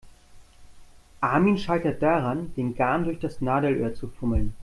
Armin 1.21 1.59
scheitert 1.59 2.01
daran, 2.01 2.55
den 2.55 2.73
Garn 2.73 3.03
durch 3.03 3.19
das 3.19 3.39
Nadelöhr 3.39 3.93
zu 3.93 4.07
fummeln. 4.07 4.55